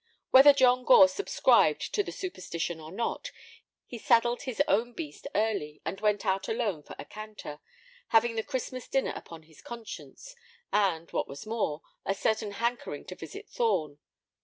Whether 0.31 0.51
John 0.51 0.83
Gore 0.83 1.07
subscribed 1.07 1.93
to 1.93 2.01
the 2.01 2.11
superstition 2.11 2.79
or 2.79 2.91
not, 2.91 3.31
he 3.85 3.99
saddled 3.99 4.41
his 4.41 4.59
own 4.67 4.93
beast 4.93 5.27
early 5.35 5.79
and 5.85 6.01
went 6.01 6.25
out 6.25 6.47
alone 6.47 6.81
for 6.81 6.95
a 6.97 7.05
canter, 7.05 7.59
having 8.07 8.33
the 8.35 8.41
Christmas 8.41 8.87
dinner 8.87 9.13
upon 9.15 9.43
his 9.43 9.61
conscience, 9.61 10.35
and, 10.73 11.11
what 11.11 11.27
was 11.27 11.45
more, 11.45 11.83
a 12.03 12.15
certain 12.15 12.53
hankering 12.53 13.05
to 13.05 13.15
visit 13.15 13.47
Thorn. 13.47 13.99